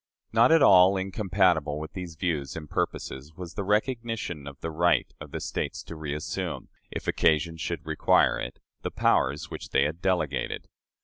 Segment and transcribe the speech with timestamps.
[0.33, 5.05] Not at all incompatible with these views and purposes was the recognition of the right
[5.21, 10.01] of the States to reassume, if occasion should require it, the powers which they had
[10.01, 10.65] delegated.